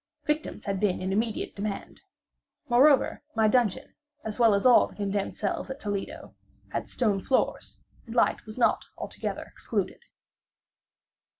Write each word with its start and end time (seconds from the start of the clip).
Victims 0.25 0.65
had 0.65 0.79
been 0.79 0.99
in 0.99 1.13
immediate 1.13 1.55
demand. 1.55 2.01
Moreover, 2.67 3.21
my 3.35 3.47
dungeon, 3.47 3.93
as 4.23 4.39
well 4.39 4.55
as 4.55 4.65
all 4.65 4.87
the 4.87 4.95
condemned 4.95 5.37
cells 5.37 5.69
at 5.69 5.79
Toledo, 5.79 6.33
had 6.69 6.89
stone 6.89 7.19
floors, 7.19 7.79
and 8.07 8.15
light 8.15 8.47
was 8.47 8.57
not 8.57 8.83
altogether 8.97 9.43
excluded. 9.43 10.01